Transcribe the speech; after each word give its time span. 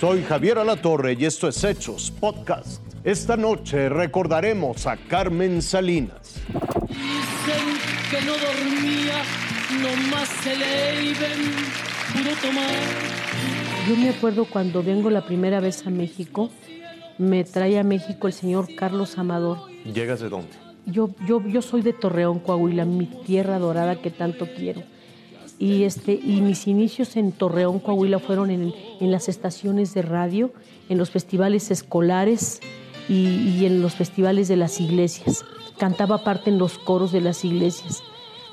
Soy 0.00 0.22
Javier 0.22 0.58
Alatorre 0.58 1.16
y 1.18 1.24
esto 1.24 1.48
es 1.48 1.64
Hechos 1.64 2.12
Podcast. 2.12 2.80
Esta 3.02 3.36
noche 3.36 3.88
recordaremos 3.88 4.86
a 4.86 4.96
Carmen 4.96 5.60
Salinas. 5.60 6.40
Dicen 6.86 7.66
que 8.08 8.24
no 8.24 8.32
dormía, 8.34 9.24
nomás 9.82 10.28
se 10.28 10.56
le 10.56 11.02
iban, 11.02 11.40
pudo 12.12 12.30
tomar. 12.40 12.70
Yo 13.88 13.96
me 13.96 14.10
acuerdo 14.10 14.44
cuando 14.44 14.84
vengo 14.84 15.10
la 15.10 15.26
primera 15.26 15.58
vez 15.58 15.84
a 15.84 15.90
México, 15.90 16.48
me 17.18 17.42
trae 17.42 17.76
a 17.80 17.82
México 17.82 18.28
el 18.28 18.32
señor 18.32 18.68
Carlos 18.76 19.18
Amador. 19.18 19.58
¿Llegas 19.82 20.20
de 20.20 20.28
dónde? 20.28 20.52
Yo, 20.86 21.10
yo, 21.26 21.44
yo 21.44 21.60
soy 21.60 21.82
de 21.82 21.92
Torreón, 21.92 22.38
Coahuila, 22.38 22.84
mi 22.84 23.06
tierra 23.06 23.58
dorada 23.58 24.00
que 24.00 24.12
tanto 24.12 24.46
quiero. 24.56 24.84
Y, 25.58 25.82
este, 25.82 26.12
y 26.12 26.40
mis 26.40 26.66
inicios 26.68 27.16
en 27.16 27.32
Torreón, 27.32 27.80
Coahuila, 27.80 28.18
fueron 28.20 28.50
en, 28.50 28.72
en 29.00 29.10
las 29.10 29.28
estaciones 29.28 29.92
de 29.92 30.02
radio, 30.02 30.52
en 30.88 30.98
los 30.98 31.10
festivales 31.10 31.70
escolares 31.70 32.60
y, 33.08 33.64
en 33.64 33.80
los 33.80 33.94
festivales 33.94 34.48
de 34.48 34.56
las 34.56 34.80
iglesias. 34.80 35.44
Cantaba 35.78 36.24
parte 36.24 36.50
en 36.50 36.58
los 36.58 36.78
coros 36.78 37.12
de 37.12 37.20
las 37.20 37.44
iglesias 37.44 38.02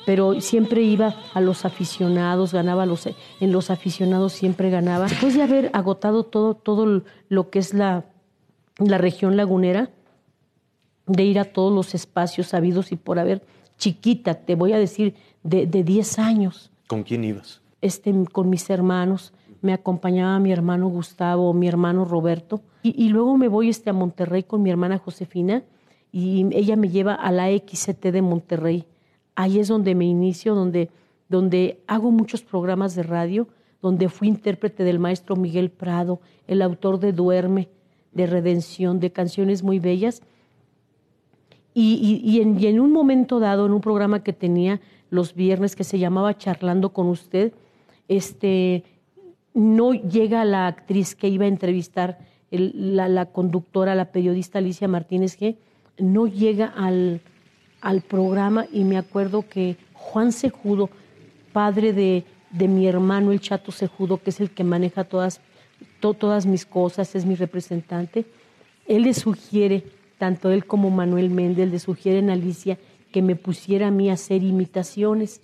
pero 0.05 0.39
siempre 0.39 0.83
iba 0.83 1.15
a 1.33 1.41
los 1.41 1.65
aficionados, 1.65 2.53
ganaba 2.53 2.85
los, 2.85 3.07
en 3.07 3.51
los 3.51 3.71
aficionados 3.71 4.33
siempre 4.33 4.69
ganaba. 4.69 5.07
Después 5.07 5.33
de 5.33 5.41
haber 5.41 5.71
agotado 5.73 6.23
todo, 6.23 6.53
todo 6.53 7.01
lo 7.27 7.49
que 7.49 7.57
es 7.57 7.73
la, 7.73 8.05
la 8.77 8.99
región 8.99 9.35
lagunera, 9.35 9.89
de 11.07 11.23
ir 11.23 11.39
a 11.39 11.45
todos 11.45 11.73
los 11.73 11.95
espacios 11.95 12.45
sabidos 12.45 12.91
y 12.91 12.97
por 12.97 13.17
haber, 13.17 13.41
chiquita, 13.79 14.35
te 14.35 14.53
voy 14.53 14.73
a 14.73 14.77
decir, 14.77 15.15
de, 15.41 15.65
de 15.65 15.83
10 15.83 16.19
años. 16.19 16.69
¿Con 16.87 17.03
quién 17.03 17.23
ibas? 17.23 17.61
Este, 17.81 18.13
con 18.31 18.49
mis 18.49 18.69
hermanos, 18.69 19.33
me 19.61 19.73
acompañaba 19.73 20.39
mi 20.39 20.51
hermano 20.51 20.87
Gustavo, 20.87 21.53
mi 21.53 21.67
hermano 21.67 22.05
Roberto, 22.05 22.61
y, 22.83 23.09
luego 23.09 23.35
me 23.35 23.47
voy 23.47 23.69
este, 23.69 23.89
a 23.89 23.93
Monterrey 23.93 24.43
con 24.43 24.61
mi 24.61 24.69
hermana 24.69 24.99
Josefina, 24.99 25.63
y 26.11 26.45
ella 26.55 26.75
me 26.75 26.89
lleva 26.89 27.15
a 27.15 27.31
la 27.31 27.47
XCT 27.49 28.05
de 28.11 28.21
Monterrey 28.21 28.85
ahí 29.35 29.59
es 29.59 29.67
donde 29.67 29.95
me 29.95 30.05
inicio, 30.05 30.55
donde, 30.55 30.89
donde 31.29 31.83
hago 31.87 32.11
muchos 32.11 32.41
programas 32.41 32.95
de 32.95 33.03
radio, 33.03 33.47
donde 33.81 34.09
fui 34.09 34.27
intérprete 34.27 34.83
del 34.83 34.99
maestro 34.99 35.35
Miguel 35.35 35.69
Prado, 35.69 36.19
el 36.47 36.61
autor 36.61 36.99
de 36.99 37.11
Duerme, 37.11 37.69
de 38.13 38.25
Redención, 38.25 38.99
de 38.99 39.11
canciones 39.11 39.61
muy 39.61 39.79
bellas. 39.79 40.21
Y, 41.73 42.21
y, 42.23 42.39
en, 42.39 42.79
un 42.79 42.93
momento 42.93 43.41
dado, 43.41 43.65
en 43.65 43.73
un 43.73 43.81
programa 43.81 44.23
que 44.23 44.31
tenía 44.31 44.79
los 45.09 45.35
viernes 45.35 45.75
que 45.75 45.83
se 45.83 45.99
llamaba 45.99 46.37
Charlando 46.37 46.89
con 46.93 47.07
usted, 47.07 47.53
este, 48.07 48.83
no 49.53 49.93
llega 49.93 50.45
la 50.45 50.67
actriz 50.67 51.15
que 51.15 51.27
iba 51.27 51.45
a 51.45 51.49
entrevistar, 51.49 52.19
la, 52.51 53.25
conductora, 53.25 53.95
la 53.95 54.11
periodista 54.11 54.59
Alicia 54.59 54.87
Martínez 54.87 55.39
G, 55.39 55.55
no 55.97 56.27
llega 56.27 56.67
al, 56.67 57.21
al 57.81 58.01
programa 58.01 58.65
y 58.71 58.83
me 58.83 58.97
acuerdo 58.97 59.45
que 59.47 59.77
Juan 59.93 60.31
Sejudo, 60.31 60.89
padre 61.53 61.93
de, 61.93 62.23
de, 62.51 62.67
mi 62.67 62.87
hermano 62.87 63.31
el 63.31 63.39
Chato 63.39 63.71
Sejudo, 63.71 64.21
que 64.21 64.29
es 64.29 64.39
el 64.39 64.51
que 64.51 64.63
maneja 64.63 65.03
todas, 65.03 65.41
to, 65.99 66.13
todas 66.13 66.45
mis 66.45 66.65
cosas, 66.65 67.15
es 67.15 67.25
mi 67.25 67.35
representante, 67.35 68.25
él 68.87 69.03
le 69.03 69.13
sugiere, 69.13 69.83
tanto 70.17 70.51
él 70.51 70.65
como 70.65 70.89
Manuel 70.89 71.29
Méndez, 71.29 71.71
le 71.71 71.79
sugieren 71.79 72.29
a 72.29 72.33
Alicia 72.33 72.77
que 73.15 73.21
me 73.21 73.37
pusiera 73.37 73.87
a 73.87 73.91
mí 73.91 74.09
a 74.09 74.15
hacer 74.15 74.43
imitaciones. 74.43 75.39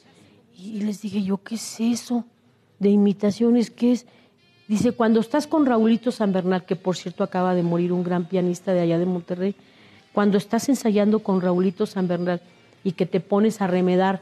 Y 0.53 0.81
les 0.81 1.01
dije, 1.01 1.23
¿yo 1.23 1.37
qué 1.37 1.55
es 1.55 1.79
eso 1.79 2.25
de 2.79 2.89
imitaciones? 2.89 3.71
¿Qué 3.71 3.93
es? 3.93 4.07
Dice, 4.67 4.91
cuando 4.91 5.21
estás 5.21 5.47
con 5.47 5.65
Raulito 5.65 6.11
San 6.11 6.33
Bernal, 6.33 6.65
que 6.65 6.75
por 6.75 6.97
cierto 6.97 7.23
acaba 7.23 7.55
de 7.55 7.63
morir, 7.63 7.93
un 7.93 8.03
gran 8.03 8.25
pianista 8.25 8.73
de 8.73 8.81
allá 8.81 8.99
de 8.99 9.05
Monterrey, 9.05 9.55
cuando 10.11 10.37
estás 10.37 10.67
ensayando 10.67 11.19
con 11.19 11.39
Raulito 11.39 11.85
San 11.85 12.09
Bernal 12.09 12.41
y 12.83 12.91
que 12.91 13.05
te 13.05 13.21
pones 13.21 13.61
a 13.61 13.67
remedar 13.67 14.21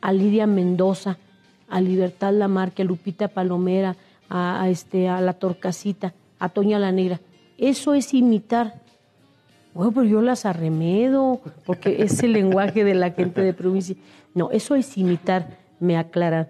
a 0.00 0.14
Lidia 0.14 0.46
Mendoza, 0.46 1.18
a 1.68 1.82
Libertad 1.82 2.32
Lamarque, 2.32 2.80
a 2.80 2.86
Lupita 2.86 3.28
Palomera, 3.28 3.94
a, 4.30 4.62
a, 4.62 4.70
este, 4.70 5.10
a 5.10 5.20
La 5.20 5.34
Torcasita, 5.34 6.14
a 6.38 6.48
Toña 6.48 6.78
la 6.78 6.92
Negra, 6.92 7.20
eso 7.58 7.92
es 7.92 8.14
imitar. 8.14 8.80
Bueno, 9.76 9.92
pero 9.92 10.06
yo 10.06 10.22
las 10.22 10.46
arremedo, 10.46 11.42
porque 11.66 12.02
es 12.02 12.22
el 12.22 12.32
lenguaje 12.32 12.82
de 12.82 12.94
la 12.94 13.10
gente 13.10 13.42
de 13.42 13.52
provincia. 13.52 13.94
No, 14.32 14.50
eso 14.50 14.74
es 14.74 14.96
imitar, 14.96 15.58
me 15.80 15.98
aclara. 15.98 16.48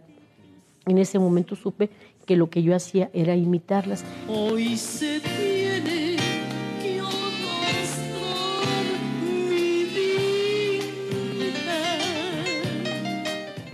En 0.86 0.98
ese 0.98 1.18
momento 1.18 1.56
supe 1.56 1.90
que 2.24 2.36
lo 2.36 2.48
que 2.50 2.62
yo 2.62 2.72
hacía 2.72 3.10
era 3.12 3.34
imitarlas. 3.34 4.04
Hoy 4.28 4.76
se 4.76 5.18
tiene 5.18 6.14
que 6.80 7.00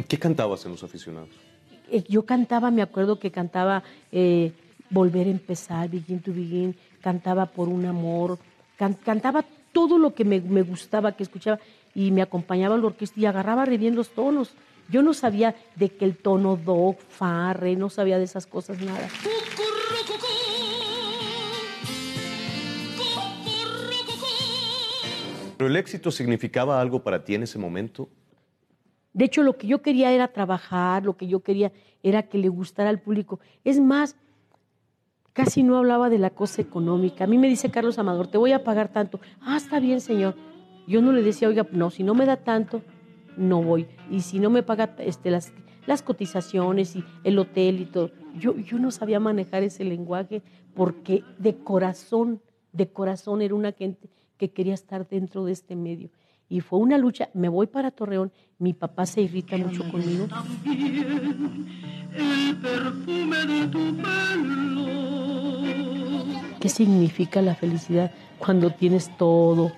¿Qué 0.08 0.18
cantabas 0.18 0.64
en 0.64 0.72
los 0.72 0.82
aficionados? 0.82 1.28
Eh, 1.90 2.02
Yo 2.08 2.24
cantaba, 2.24 2.70
me 2.70 2.80
acuerdo 2.80 3.18
que 3.18 3.30
cantaba 3.30 3.82
eh, 4.12 4.52
Volver 4.88 5.26
a 5.26 5.30
empezar, 5.30 5.90
Begin 5.90 6.20
to 6.20 6.32
Begin, 6.32 6.74
cantaba 7.02 7.44
Por 7.44 7.68
un 7.68 7.84
amor, 7.84 8.38
can, 8.76 8.94
cantaba 8.94 9.44
todo 9.72 9.98
lo 9.98 10.14
que 10.14 10.24
me, 10.24 10.40
me, 10.40 10.62
gustaba, 10.62 11.12
que 11.12 11.22
escuchaba, 11.22 11.58
y 11.94 12.10
me 12.10 12.22
acompañaba 12.22 12.76
la 12.76 12.86
orquesta 12.86 13.18
y 13.20 13.26
agarraba 13.26 13.64
re 13.64 13.78
bien 13.78 13.94
los 13.94 14.10
tonos. 14.10 14.54
Yo 14.88 15.02
no 15.02 15.14
sabía 15.14 15.54
de 15.76 15.88
que 15.90 16.04
el 16.04 16.16
tono 16.16 16.56
do, 16.56 16.96
fa, 17.08 17.52
re, 17.52 17.76
no 17.76 17.88
sabía 17.88 18.18
de 18.18 18.24
esas 18.24 18.46
cosas 18.46 18.80
nada. 18.80 19.08
¿Pero 25.56 25.70
el 25.70 25.76
éxito 25.76 26.10
significaba 26.10 26.80
algo 26.80 27.04
para 27.04 27.24
ti 27.24 27.36
en 27.36 27.44
ese 27.44 27.56
momento? 27.56 28.08
De 29.12 29.26
hecho, 29.26 29.42
lo 29.42 29.56
que 29.56 29.68
yo 29.68 29.80
quería 29.80 30.10
era 30.10 30.28
trabajar, 30.28 31.04
lo 31.04 31.16
que 31.16 31.28
yo 31.28 31.40
quería 31.40 31.70
era 32.02 32.24
que 32.24 32.38
le 32.38 32.48
gustara 32.48 32.90
al 32.90 33.00
público. 33.00 33.38
Es 33.62 33.78
más, 33.78 34.16
casi 35.32 35.62
no 35.62 35.76
hablaba 35.76 36.10
de 36.10 36.18
la 36.18 36.30
cosa 36.30 36.62
económica. 36.62 37.24
A 37.24 37.26
mí 37.26 37.38
me 37.38 37.48
dice 37.48 37.70
Carlos 37.70 37.98
Amador, 37.98 38.26
te 38.26 38.38
voy 38.38 38.52
a 38.52 38.64
pagar 38.64 38.88
tanto. 38.88 39.20
Ah, 39.40 39.56
está 39.56 39.80
bien, 39.80 40.00
señor. 40.00 40.36
Yo 40.86 41.00
no 41.00 41.12
le 41.12 41.22
decía, 41.22 41.48
oiga, 41.48 41.66
no, 41.72 41.90
si 41.90 42.02
no 42.02 42.14
me 42.14 42.26
da 42.26 42.36
tanto, 42.36 42.82
no 43.36 43.62
voy. 43.62 43.86
Y 44.10 44.20
si 44.20 44.38
no 44.38 44.50
me 44.50 44.62
paga 44.62 44.94
este, 44.98 45.30
las, 45.30 45.52
las 45.86 46.02
cotizaciones 46.02 46.96
y 46.96 47.04
el 47.24 47.38
hotel 47.38 47.80
y 47.80 47.86
todo. 47.86 48.10
Yo, 48.36 48.56
yo 48.56 48.78
no 48.78 48.90
sabía 48.90 49.20
manejar 49.20 49.62
ese 49.62 49.84
lenguaje 49.84 50.42
porque 50.74 51.22
de 51.38 51.56
corazón, 51.56 52.40
de 52.72 52.88
corazón 52.88 53.42
era 53.42 53.54
una 53.54 53.72
gente 53.72 54.08
que 54.36 54.50
quería 54.50 54.74
estar 54.74 55.08
dentro 55.08 55.44
de 55.44 55.52
este 55.52 55.76
medio. 55.76 56.10
Y 56.48 56.60
fue 56.60 56.78
una 56.80 56.98
lucha, 56.98 57.30
me 57.32 57.48
voy 57.48 57.66
para 57.66 57.90
Torreón, 57.90 58.30
mi 58.58 58.74
papá 58.74 59.06
se 59.06 59.22
irrita 59.22 59.56
mucho 59.56 59.88
conmigo. 59.90 60.26
¿Qué 66.62 66.68
significa 66.68 67.42
la 67.42 67.56
felicidad 67.56 68.12
cuando 68.38 68.70
tienes 68.70 69.10
todo? 69.16 69.72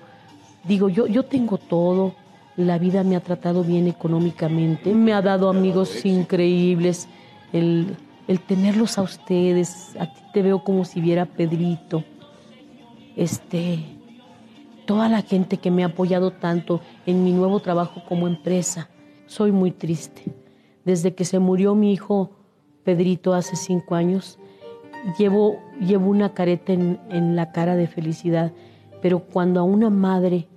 Digo, 0.65 0.87
yo, 0.87 1.07
yo 1.07 1.23
tengo 1.23 1.57
todo, 1.57 2.13
la 2.57 2.77
vida 2.77 3.03
me 3.03 3.15
ha 3.15 3.21
tratado 3.21 3.63
bien 3.63 3.87
económicamente, 3.87 4.93
me 4.93 5.11
ha 5.11 5.23
dado 5.23 5.49
amigos 5.49 6.05
increíbles, 6.05 7.07
el, 7.53 7.97
el 8.27 8.39
tenerlos 8.39 8.99
a 8.99 9.01
ustedes, 9.01 9.95
a 9.99 10.13
ti 10.13 10.21
te 10.31 10.43
veo 10.43 10.63
como 10.63 10.85
si 10.85 11.01
viera 11.01 11.25
Pedrito, 11.25 12.03
este, 13.15 13.79
toda 14.85 15.09
la 15.09 15.23
gente 15.23 15.57
que 15.57 15.71
me 15.71 15.81
ha 15.81 15.87
apoyado 15.87 16.33
tanto 16.33 16.81
en 17.07 17.23
mi 17.23 17.33
nuevo 17.33 17.61
trabajo 17.61 18.03
como 18.07 18.27
empresa. 18.27 18.89
Soy 19.25 19.51
muy 19.51 19.71
triste. 19.71 20.35
Desde 20.83 21.15
que 21.15 21.25
se 21.25 21.39
murió 21.39 21.73
mi 21.73 21.91
hijo 21.93 22.29
Pedrito 22.83 23.33
hace 23.33 23.55
cinco 23.55 23.95
años, 23.95 24.37
llevo, 25.17 25.59
llevo 25.79 26.09
una 26.09 26.33
careta 26.33 26.73
en, 26.73 26.99
en 27.09 27.35
la 27.35 27.51
cara 27.51 27.75
de 27.75 27.87
felicidad, 27.87 28.51
pero 29.01 29.19
cuando 29.19 29.59
a 29.59 29.63
una 29.63 29.89
madre, 29.89 30.47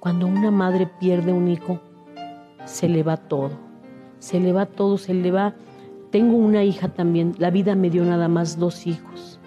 cuando 0.00 0.26
una 0.26 0.50
madre 0.50 0.88
pierde 0.98 1.32
un 1.32 1.48
hijo, 1.48 1.80
se 2.64 2.88
le 2.88 3.02
va 3.02 3.16
todo, 3.16 3.50
se 4.18 4.40
le 4.40 4.52
va 4.52 4.66
todo, 4.66 4.98
se 4.98 5.14
le 5.14 5.30
va... 5.30 5.54
Tengo 6.10 6.36
una 6.36 6.62
hija 6.62 6.88
también, 6.88 7.34
la 7.38 7.50
vida 7.50 7.74
me 7.74 7.88
dio 7.88 8.04
nada 8.04 8.28
más 8.28 8.58
dos 8.58 8.86
hijos. 8.86 9.40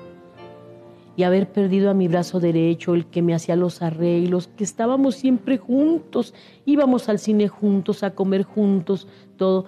Y 1.18 1.24
haber 1.24 1.52
perdido 1.52 1.90
a 1.90 1.94
mi 1.94 2.08
brazo 2.08 2.40
derecho, 2.40 2.96
el 2.96 3.06
que 3.06 3.22
me 3.22 3.34
hacía 3.34 3.56
los 3.56 3.82
arreglos, 3.82 4.48
que 4.48 4.64
estábamos 4.64 5.16
siempre 5.16 5.58
juntos, 5.58 6.34
íbamos 6.66 7.08
al 7.08 7.20
cine 7.20 7.48
juntos, 7.48 8.04
a 8.04 8.16
comer 8.16 8.44
juntos, 8.44 9.08
todo. 9.38 9.66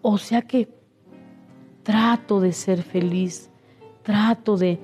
O 0.00 0.18
sea 0.18 0.42
que 0.42 0.77
trato 1.88 2.38
de 2.38 2.52
ser 2.52 2.82
feliz, 2.82 3.48
trato 4.02 4.58
de, 4.58 4.78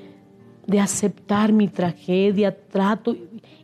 de 0.66 0.80
aceptar 0.80 1.52
mi 1.52 1.68
tragedia, 1.68 2.56
trato 2.56 3.14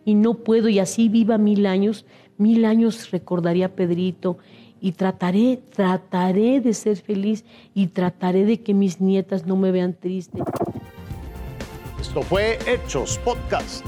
y 0.04 0.12
no 0.12 0.34
puedo, 0.34 0.68
y 0.68 0.78
así 0.78 1.08
viva 1.08 1.38
mil 1.38 1.64
años, 1.64 2.04
mil 2.36 2.66
años 2.66 3.10
recordaría 3.10 3.64
a 3.64 3.68
Pedrito 3.70 4.36
y 4.78 4.92
trataré, 4.92 5.58
trataré 5.74 6.60
de 6.60 6.74
ser 6.74 6.98
feliz 6.98 7.46
y 7.72 7.86
trataré 7.86 8.44
de 8.44 8.60
que 8.60 8.74
mis 8.74 9.00
nietas 9.00 9.46
no 9.46 9.56
me 9.56 9.70
vean 9.70 9.94
triste. 9.94 10.42
Esto 11.98 12.20
fue 12.20 12.58
Hechos 12.66 13.18
Podcast. 13.24 13.86